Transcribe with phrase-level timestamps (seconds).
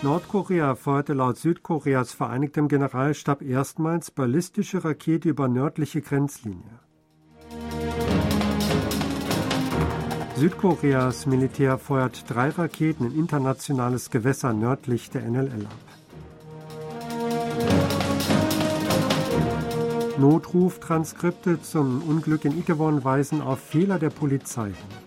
[0.00, 6.78] Nordkorea feuerte laut Südkoreas Vereinigtem Generalstab erstmals ballistische Rakete über nördliche Grenzlinie.
[10.36, 15.88] Südkoreas Militär feuert drei Raketen in internationales Gewässer nördlich der NLL ab.
[20.16, 24.97] Notruftranskripte zum Unglück in Itaewon weisen auf Fehler der Polizei hin.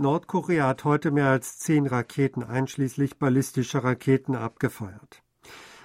[0.00, 5.22] Nordkorea hat heute mehr als zehn Raketen einschließlich ballistischer Raketen abgefeuert.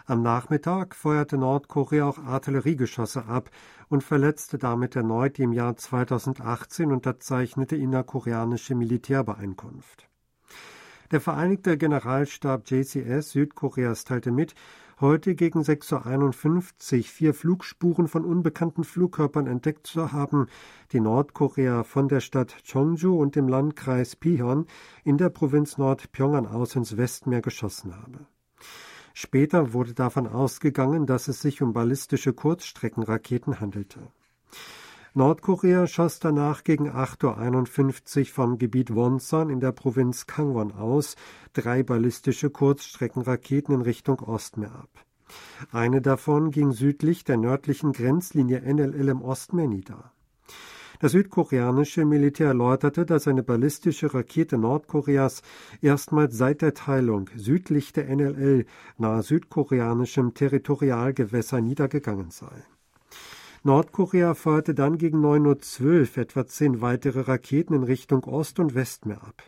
[0.05, 3.51] Am Nachmittag feuerte Nordkorea auch Artilleriegeschosse ab
[3.89, 10.07] und verletzte damit erneut die im Jahr 2018 unterzeichnete innerkoreanische Militärbeeinkunft.
[11.11, 14.55] Der Vereinigte Generalstab JCS Südkoreas teilte mit,
[15.01, 20.47] heute gegen 6.51 Uhr vier Flugspuren von unbekannten Flugkörpern entdeckt zu haben,
[20.91, 24.67] die Nordkorea von der Stadt Cheongju und dem Landkreis Pihon
[25.03, 28.25] in der Provinz Nordpyongan aus ins Westmeer geschossen habe.
[29.13, 34.11] Später wurde davon ausgegangen, dass es sich um ballistische Kurzstreckenraketen handelte.
[35.17, 41.15] Nordkorea schoss danach gegen 8.51 Uhr vom Gebiet Wonsan in der Provinz Kangwon aus
[41.53, 44.89] drei ballistische Kurzstreckenraketen in Richtung Ostmeer ab.
[45.71, 50.11] Eine davon ging südlich der nördlichen Grenzlinie NLL im Ostmeer nieder.
[50.99, 55.43] Das südkoreanische Militär erläuterte, dass eine ballistische Rakete Nordkoreas
[55.81, 58.65] erstmals seit der Teilung südlich der NLL
[58.97, 62.65] nahe südkoreanischem Territorialgewässer niedergegangen sei.
[63.65, 69.23] Nordkorea feuerte dann gegen 9.12 Uhr etwa zehn weitere Raketen in Richtung Ost- und Westmeer
[69.23, 69.41] ab.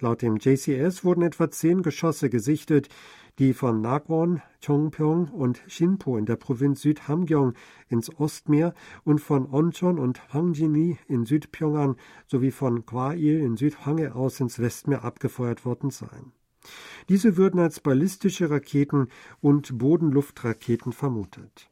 [0.00, 2.90] Laut dem JCS wurden etwa zehn Geschosse gesichtet,
[3.38, 7.54] die von Nakwon, Chongpyong und Shinpo in der Provinz Südhamgyong
[7.88, 14.40] ins Ostmeer und von Onchon und Hangjini in Südpyongan sowie von Gwail in Südhange aus
[14.40, 16.32] ins Westmeer abgefeuert worden seien.
[17.08, 19.08] Diese würden als ballistische Raketen
[19.40, 21.71] und Bodenluftraketen vermutet.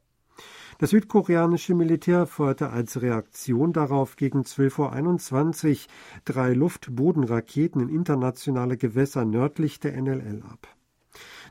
[0.80, 5.76] Das südkoreanische Militär feuerte als Reaktion darauf gegen 12.21 Uhr
[6.24, 10.74] drei Luft-Boden-Raketen in internationale Gewässer nördlich der NLL ab.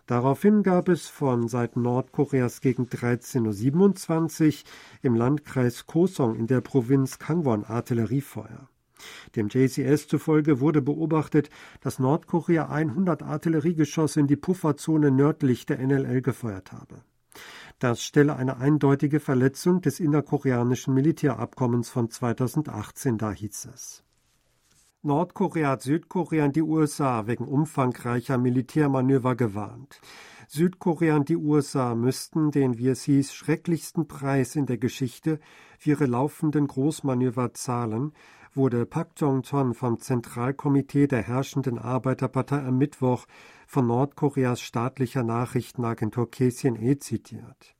[0.07, 4.53] Daraufhin gab es von Seiten Nordkoreas gegen 13.27 Uhr
[5.03, 8.67] im Landkreis Kosong in der Provinz Kangwon Artilleriefeuer.
[9.35, 11.51] Dem JCS zufolge wurde beobachtet,
[11.81, 17.03] dass Nordkorea 100 Artilleriegeschosse in die Pufferzone nördlich der NLL gefeuert habe.
[17.79, 24.03] Das stelle eine eindeutige Verletzung des innerkoreanischen Militärabkommens von 2018 dar, hieß es.
[25.01, 30.01] Nordkorea hat Südkorea und die USA wegen umfangreicher Militärmanöver gewarnt.
[30.49, 35.39] Südkorea und die USA müssten den, wie es hieß, schrecklichsten Preis in der Geschichte
[35.77, 38.11] für ihre laufenden Großmanöver zahlen,
[38.53, 43.25] wurde Pak Jong-chon vom Zentralkomitee der herrschenden Arbeiterpartei am Mittwoch
[43.67, 47.75] von Nordkoreas staatlicher Nachrichtenagentur KCNA zitiert.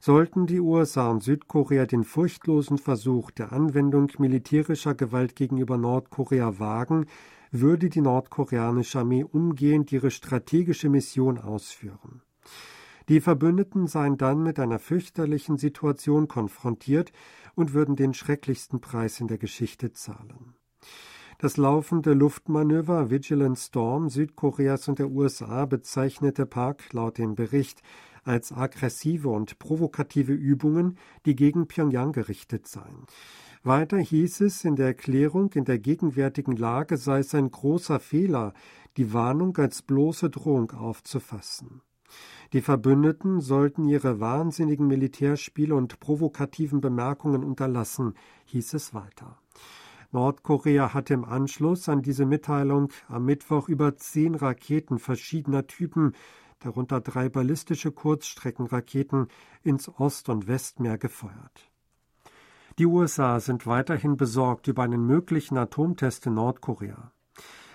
[0.00, 7.06] Sollten die USA und Südkorea den furchtlosen Versuch der Anwendung militärischer Gewalt gegenüber Nordkorea wagen,
[7.50, 12.22] würde die nordkoreanische Armee umgehend ihre strategische Mission ausführen.
[13.08, 17.12] Die Verbündeten seien dann mit einer fürchterlichen Situation konfrontiert
[17.54, 20.54] und würden den schrecklichsten Preis in der Geschichte zahlen.
[21.38, 27.82] Das laufende Luftmanöver Vigilant Storm Südkoreas und der USA bezeichnete Park laut dem Bericht
[28.24, 33.06] als aggressive und provokative Übungen, die gegen Pyongyang gerichtet seien.
[33.62, 38.52] Weiter hieß es in der Erklärung, in der gegenwärtigen Lage sei es ein großer Fehler,
[38.96, 41.82] die Warnung als bloße Drohung aufzufassen.
[42.52, 48.14] Die Verbündeten sollten ihre wahnsinnigen Militärspiele und provokativen Bemerkungen unterlassen,
[48.46, 49.38] hieß es weiter.
[50.12, 56.12] Nordkorea hatte im Anschluss an diese Mitteilung am Mittwoch über zehn Raketen verschiedener Typen,
[56.60, 59.28] darunter drei ballistische Kurzstreckenraketen,
[59.62, 61.70] ins Ost- und Westmeer gefeuert.
[62.78, 67.12] Die USA sind weiterhin besorgt über einen möglichen Atomtest in Nordkorea.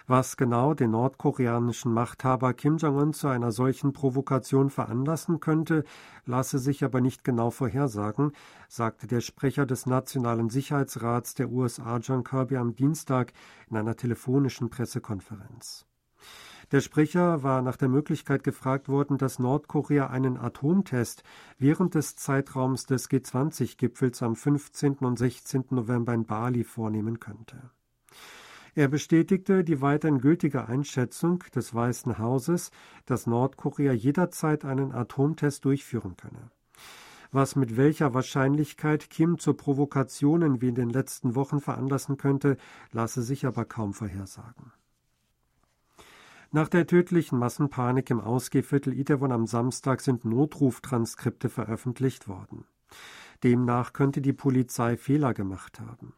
[0.07, 5.83] Was genau den nordkoreanischen Machthaber Kim Jong-un zu einer solchen Provokation veranlassen könnte,
[6.25, 8.31] lasse sich aber nicht genau vorhersagen,
[8.67, 13.33] sagte der Sprecher des Nationalen Sicherheitsrats der USA John Kirby am Dienstag
[13.69, 15.85] in einer telefonischen Pressekonferenz.
[16.71, 21.23] Der Sprecher war nach der Möglichkeit gefragt worden, dass Nordkorea einen Atomtest
[21.57, 24.99] während des Zeitraums des G20-Gipfels am 15.
[24.99, 25.65] und 16.
[25.71, 27.71] November in Bali vornehmen könnte.
[28.73, 32.71] Er bestätigte die weiterhin gültige Einschätzung des Weißen Hauses,
[33.05, 36.51] dass Nordkorea jederzeit einen Atomtest durchführen könne.
[37.33, 42.57] Was mit welcher Wahrscheinlichkeit Kim zu Provokationen wie in den letzten Wochen veranlassen könnte,
[42.91, 44.73] lasse sich aber kaum vorhersagen.
[46.51, 52.65] Nach der tödlichen Massenpanik im Ausgehviertel Itaewon am Samstag sind Notruftranskripte veröffentlicht worden.
[53.43, 56.13] Demnach könnte die Polizei Fehler gemacht haben.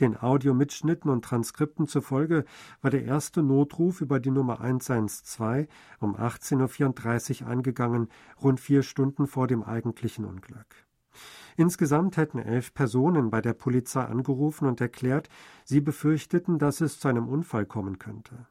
[0.00, 2.44] Den Audiomitschnitten und Transkripten zufolge
[2.82, 5.68] war der erste Notruf über die Nummer 112
[6.00, 8.08] um 18.34 Uhr eingegangen,
[8.42, 10.86] rund vier Stunden vor dem eigentlichen Unglück.
[11.56, 15.28] Insgesamt hätten elf Personen bei der Polizei angerufen und erklärt,
[15.64, 18.46] sie befürchteten, dass es zu einem Unfall kommen könnte.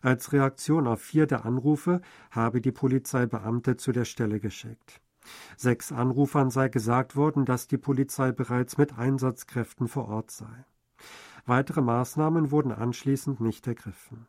[0.00, 2.00] Als Reaktion auf vier der Anrufe
[2.30, 5.00] habe die Polizei Beamte zu der Stelle geschickt.
[5.56, 10.64] Sechs Anrufern sei gesagt worden, dass die Polizei bereits mit Einsatzkräften vor Ort sei.
[11.46, 14.26] Weitere Maßnahmen wurden anschließend nicht ergriffen.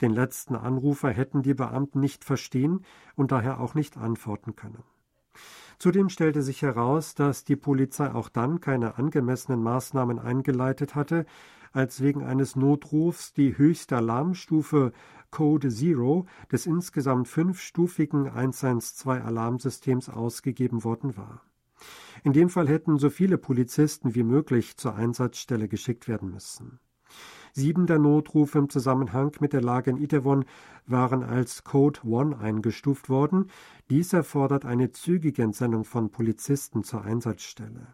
[0.00, 2.84] Den letzten Anrufer hätten die Beamten nicht verstehen
[3.14, 4.82] und daher auch nicht antworten können.
[5.78, 11.26] Zudem stellte sich heraus, dass die Polizei auch dann keine angemessenen Maßnahmen eingeleitet hatte,
[11.72, 14.92] als wegen eines Notrufs die höchste Alarmstufe
[15.36, 21.42] Code Zero des insgesamt fünfstufigen 112-Alarmsystems ausgegeben worden war.
[22.24, 26.80] In dem Fall hätten so viele Polizisten wie möglich zur Einsatzstelle geschickt werden müssen.
[27.52, 30.46] Sieben der Notrufe im Zusammenhang mit der Lage in Itaewon
[30.86, 33.50] waren als Code One eingestuft worden.
[33.90, 37.88] Dies erfordert eine zügige Entsendung von Polizisten zur Einsatzstelle.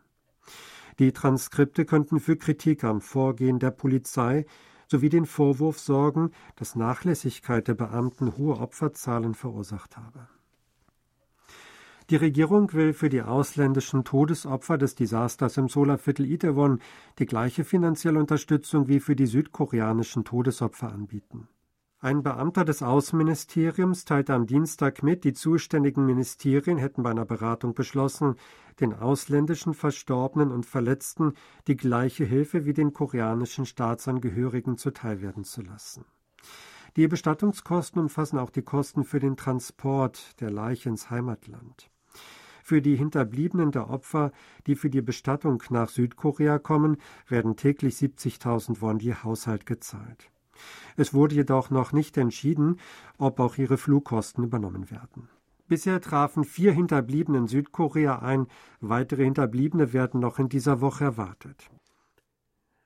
[1.00, 4.46] Die Transkripte könnten für Kritik am Vorgehen der Polizei
[4.92, 10.28] sowie den Vorwurf sorgen, dass Nachlässigkeit der Beamten hohe Opferzahlen verursacht habe.
[12.10, 16.80] Die Regierung will für die ausländischen Todesopfer des Desasters im Solarviertel Itaewon
[17.18, 21.48] die gleiche finanzielle Unterstützung wie für die südkoreanischen Todesopfer anbieten.
[22.04, 27.74] Ein Beamter des Außenministeriums teilte am Dienstag mit, die zuständigen Ministerien hätten bei einer Beratung
[27.74, 28.34] beschlossen,
[28.80, 31.34] den ausländischen Verstorbenen und Verletzten
[31.68, 36.04] die gleiche Hilfe wie den koreanischen Staatsangehörigen zuteilwerden zu lassen.
[36.96, 41.88] Die Bestattungskosten umfassen auch die Kosten für den Transport der Leiche ins Heimatland.
[42.64, 44.32] Für die Hinterbliebenen der Opfer,
[44.66, 46.96] die für die Bestattung nach Südkorea kommen,
[47.28, 50.31] werden täglich 70.000 Won je Haushalt gezahlt.
[50.96, 52.78] Es wurde jedoch noch nicht entschieden,
[53.18, 55.28] ob auch ihre Flugkosten übernommen werden.
[55.68, 58.46] Bisher trafen vier Hinterbliebene in Südkorea ein,
[58.80, 61.70] weitere Hinterbliebene werden noch in dieser Woche erwartet.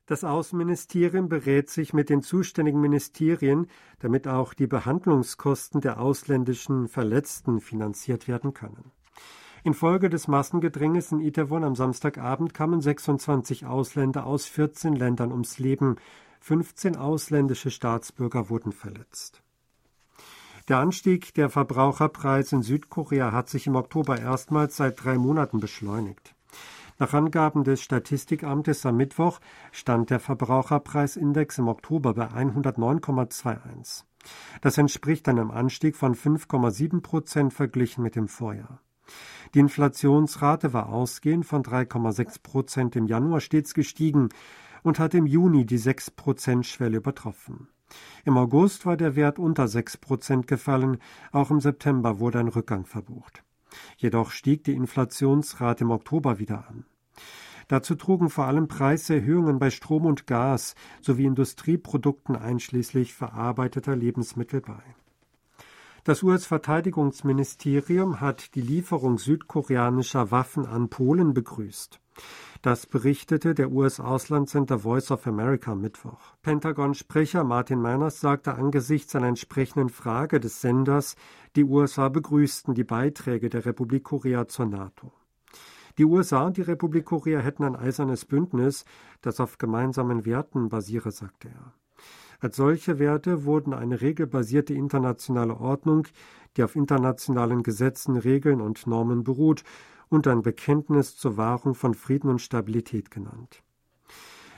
[0.06, 3.66] Das Außenministerium berät sich mit den zuständigen Ministerien,
[3.98, 8.92] damit auch die Behandlungskosten der ausländischen Verletzten finanziert werden können.
[9.64, 15.96] Infolge des Massengedränges in Itaewon am Samstagabend kamen 26 Ausländer aus 14 Ländern ums Leben,
[16.46, 19.42] 15 ausländische Staatsbürger wurden verletzt.
[20.68, 26.36] Der Anstieg der Verbraucherpreise in Südkorea hat sich im Oktober erstmals seit drei Monaten beschleunigt.
[27.00, 29.40] Nach Angaben des Statistikamtes am Mittwoch
[29.72, 34.04] stand der Verbraucherpreisindex im Oktober bei 109,21.
[34.60, 38.80] Das entspricht einem Anstieg von 5,7 Prozent verglichen mit dem Vorjahr.
[39.54, 44.28] Die Inflationsrate war ausgehend von 3,6 Prozent im Januar stets gestiegen
[44.86, 47.68] und hat im Juni die 6-Prozent-Schwelle übertroffen.
[48.24, 50.98] Im August war der Wert unter 6 Prozent gefallen,
[51.32, 53.44] auch im September wurde ein Rückgang verbucht.
[53.96, 56.84] Jedoch stieg die Inflationsrate im Oktober wieder an.
[57.68, 64.82] Dazu trugen vor allem Preiserhöhungen bei Strom und Gas sowie Industrieprodukten einschließlich verarbeiteter Lebensmittel bei.
[66.04, 72.00] Das US-Verteidigungsministerium hat die Lieferung südkoreanischer Waffen an Polen begrüßt.
[72.62, 76.34] Das berichtete der US-Auslandssender Voice of America Mittwoch.
[76.42, 81.16] Pentagon-Sprecher Martin Meiners sagte angesichts einer entsprechenden Frage des Senders,
[81.54, 85.12] die USA begrüßten die Beiträge der Republik Korea zur NATO.
[85.98, 88.84] Die USA und die Republik Korea hätten ein eisernes Bündnis,
[89.22, 91.72] das auf gemeinsamen Werten basiere, sagte er.
[92.40, 96.06] Als solche Werte wurden eine regelbasierte internationale Ordnung,
[96.56, 99.62] die auf internationalen Gesetzen, Regeln und Normen beruht
[100.08, 103.62] und ein Bekenntnis zur Wahrung von Frieden und Stabilität genannt.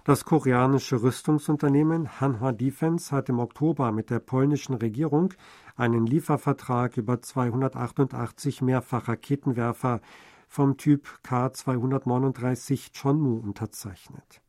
[0.05, 5.35] Das koreanische Rüstungsunternehmen Hanwha Defense hat im Oktober mit der polnischen Regierung
[5.77, 10.01] einen Liefervertrag über 288 Mehrfachraketenwerfer
[10.49, 14.41] vom Typ K239 Chonmu unterzeichnet.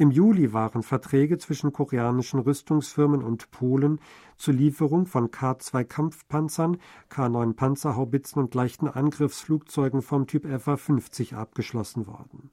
[0.00, 4.00] Im Juli waren Verträge zwischen koreanischen Rüstungsfirmen und Polen
[4.38, 6.78] zur Lieferung von K-2 Kampfpanzern,
[7.10, 12.50] K-9 Panzerhaubitzen und leichten Angriffsflugzeugen vom Typ FA-50 abgeschlossen worden.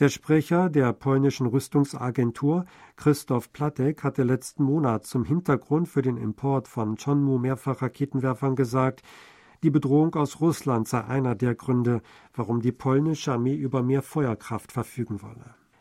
[0.00, 6.68] Der Sprecher der polnischen Rüstungsagentur, Christoph Platek, hatte letzten Monat zum Hintergrund für den Import
[6.68, 9.02] von Chonmu Mehrfachraketenwerfern gesagt,
[9.62, 12.02] Die Bedrohung aus Russland sei einer der Gründe,
[12.34, 15.54] warum die polnische Armee über mehr Feuerkraft verfügen wolle.